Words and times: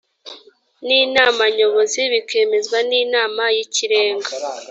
n 0.85 0.87
inama 1.03 1.43
nyobozi 1.57 2.01
bikemezwa 2.11 2.77
n 2.89 2.91
inama 3.03 3.43
y 3.55 3.57
ikirenga 3.65 4.31